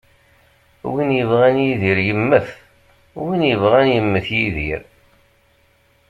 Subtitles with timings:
[0.91, 2.47] Win yebɣan yidir yemmet,
[3.23, 4.81] win yebɣan yemmet yidir.